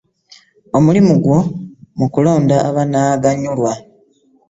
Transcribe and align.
Omulimu 0.77 1.13
gwo 1.23 1.39
mu 1.97 2.05
kulonda 2.13 2.55
abanaaganyulwa. 2.69 3.73